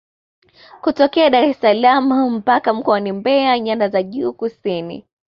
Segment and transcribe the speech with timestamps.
[0.81, 5.05] Kutokea Daressalaam mpaka mkoani Mbeya nyanda za juu kusini